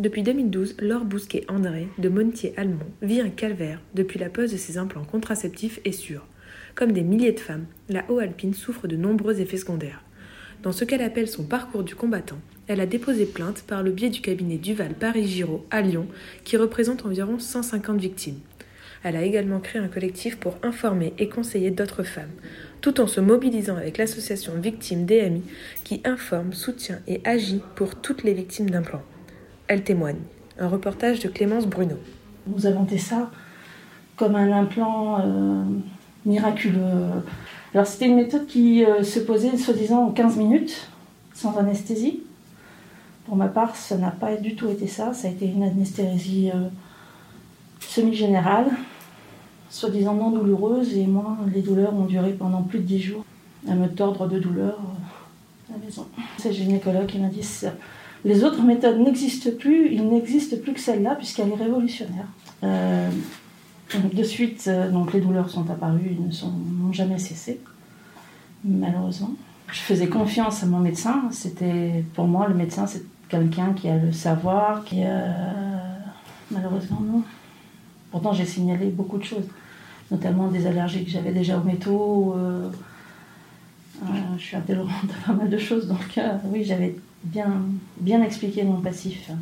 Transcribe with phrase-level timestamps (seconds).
[0.00, 5.04] Depuis 2012, Laure Bousquet-André de Montier-Almont vit un calvaire depuis la pose de ses implants
[5.04, 6.26] contraceptifs et sûrs.
[6.74, 10.02] Comme des milliers de femmes, la haut alpine souffre de nombreux effets secondaires.
[10.62, 14.08] Dans ce qu'elle appelle son parcours du combattant, elle a déposé plainte par le biais
[14.08, 16.06] du cabinet Duval Paris-Giraud à Lyon,
[16.44, 18.40] qui représente environ 150 victimes.
[19.04, 22.32] Elle a également créé un collectif pour informer et conseiller d'autres femmes,
[22.80, 25.42] tout en se mobilisant avec l'association Victimes DMI
[25.84, 29.04] qui informe, soutient et agit pour toutes les victimes d'implants.
[29.70, 30.18] Elle témoigne.
[30.58, 31.94] Un reportage de Clémence Bruno.
[32.44, 33.30] Vous inventez ça
[34.16, 35.62] comme un implant euh,
[36.26, 37.22] miraculeux.
[37.72, 40.88] Alors c'était une méthode qui euh, se posait soi-disant en 15 minutes,
[41.34, 42.24] sans anesthésie.
[43.26, 45.14] Pour ma part, ça n'a pas du tout été ça.
[45.14, 46.66] Ça a été une anesthésie euh,
[47.78, 48.66] semi-générale,
[49.70, 50.96] soi-disant non douloureuse.
[50.96, 53.24] Et moi, les douleurs ont duré pendant plus de 10 jours
[53.68, 54.80] à me tordre de douleur
[55.68, 56.08] à la maison.
[56.38, 57.44] C'est gynécologue qui m'a dit
[58.24, 62.26] les autres méthodes n'existent plus, il n'existe plus que celle-là puisqu'elle est révolutionnaire.
[62.64, 63.10] Euh,
[64.12, 67.60] de suite, euh, donc les douleurs sont apparues, ils n'ont jamais cessé,
[68.64, 69.32] malheureusement.
[69.72, 71.22] Je faisais confiance à mon médecin.
[71.30, 75.02] C'était pour moi le médecin, c'est quelqu'un qui a le savoir, qui
[76.50, 77.22] malheureusement non.
[78.10, 79.46] Pourtant, j'ai signalé beaucoup de choses,
[80.10, 82.34] notamment des allergies que j'avais déjà aux métaux.
[82.36, 82.68] Euh,
[84.36, 87.62] je suis intolérante à pas mal de choses, donc oui, j'avais bien,
[87.98, 89.34] bien expliqué mon passif euh,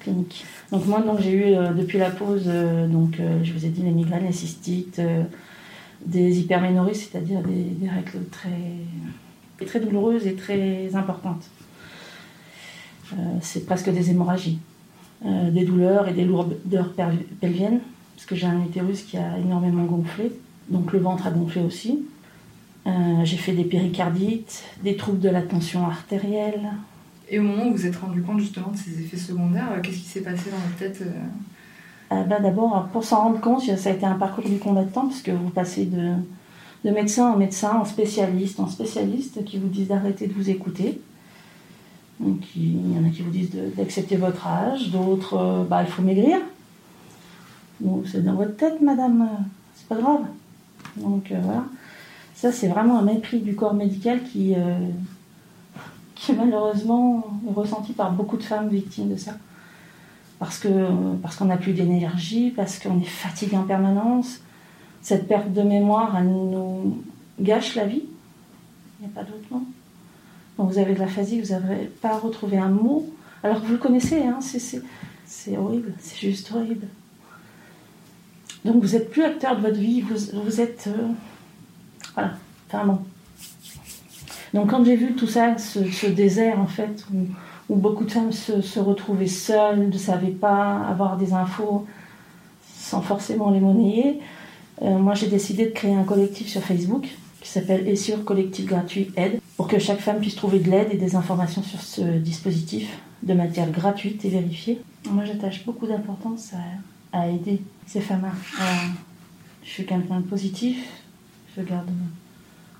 [0.00, 0.44] clinique.
[0.70, 3.82] Donc moi, donc, j'ai eu euh, depuis la pause, euh, donc, je vous ai dit,
[3.82, 5.00] les migraines, les cystites,
[6.04, 11.48] des hyperménorrhées, c'est-à-dire des, règles très, très douloureuses et très importantes.
[13.40, 14.58] c'est presque des hémorragies.
[15.24, 16.92] des douleurs et des lourdeurs
[17.40, 17.80] pelviennes,
[18.14, 20.32] parce que j'ai un utérus qui a énormément gonflé,
[20.68, 22.04] donc le ventre a gonflé aussi.
[22.86, 26.70] Euh, j'ai fait des péricardites, des troubles de la tension artérielle.
[27.28, 29.80] Et au moment où vous vous êtes rendu compte justement de ces effets secondaires, euh,
[29.80, 33.90] qu'est-ce qui s'est passé dans votre tête euh ben D'abord, pour s'en rendre compte, ça
[33.90, 36.12] a été un parcours du combattant, puisque vous passez de,
[36.84, 41.00] de médecin en médecin, en spécialiste, en spécialiste, qui vous disent d'arrêter de vous écouter.
[42.20, 46.02] Donc, il y en a qui vous disent d'accepter votre âge, d'autres, bah, il faut
[46.02, 46.38] maigrir.
[48.04, 49.28] c'est dans votre tête, madame,
[49.74, 50.22] c'est pas grave.
[50.96, 51.64] Donc, voilà.
[52.36, 54.78] Ça, c'est vraiment un mépris du corps médical qui, euh,
[56.14, 59.32] qui malheureusement est ressenti par beaucoup de femmes victimes de ça.
[60.38, 64.40] Parce qu'on parce n'a plus d'énergie, parce qu'on est fatigué en permanence.
[65.00, 67.02] Cette perte de mémoire, elle nous
[67.40, 68.02] gâche la vie.
[69.00, 69.62] Il n'y a pas d'autre mot.
[70.58, 73.08] Quand vous avez de la fatigue, vous n'avez pas retrouvé un mot,
[73.42, 74.22] alors que vous le connaissez.
[74.24, 76.86] Hein, c'est horrible, c'est juste horrible.
[78.66, 80.88] Donc vous n'êtes plus acteur de votre vie, vous, vous êtes...
[80.88, 81.08] Euh,
[82.16, 82.32] voilà,
[82.68, 82.98] enfin bon.
[84.54, 87.04] Donc quand j'ai vu tout ça, ce, désert en fait,
[87.68, 91.86] où, beaucoup de femmes se, retrouvaient seules, ne savaient pas avoir des infos
[92.74, 94.20] sans forcément les monnayer,
[94.82, 97.08] euh, moi j'ai décidé de créer un collectif sur Facebook
[97.40, 100.96] qui s'appelle Essure Collectif Gratuit Aide, pour que chaque femme puisse trouver de l'aide et
[100.96, 102.88] des informations sur ce dispositif
[103.22, 104.80] de matière gratuite et vérifiée.
[105.10, 106.52] Moi j'attache beaucoup d'importance
[107.12, 108.30] à, aider ces femmes.
[109.62, 110.78] je suis quelqu'un de positif,
[111.56, 111.90] je garde,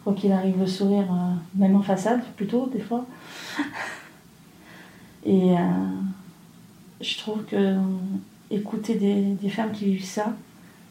[0.04, 3.06] quoi qu'il arrive, le sourire, euh, même en façade, plutôt, des fois.
[5.24, 5.56] Et euh,
[7.00, 7.80] je trouve que euh,
[8.50, 10.36] écouter des, femmes qui vivent ça,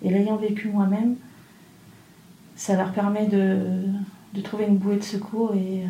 [0.04, 1.16] et l'ayant vécu moi-même,
[2.56, 5.86] ça leur permet de, trouver une bouée de secours et,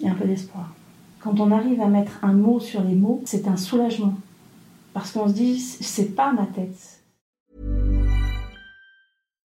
[0.00, 0.74] et un peu d'espoir.
[1.20, 4.14] Quand on arrive à mettre un mot sur les mots, c'est un soulagement.
[4.92, 7.01] Parce qu'on se dit, c'est pas ma tête,